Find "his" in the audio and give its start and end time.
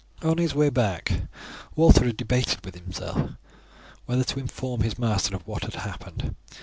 0.39-0.55, 4.81-4.97